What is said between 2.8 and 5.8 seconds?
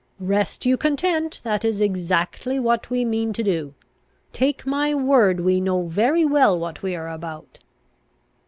we mean to do. Take my word, we